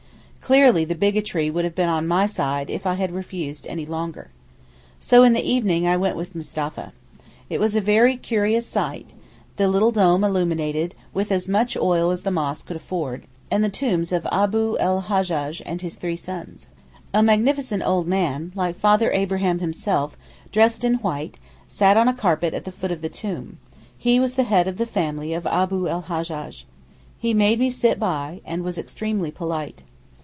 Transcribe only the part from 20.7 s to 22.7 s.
in white, sat on a carpet at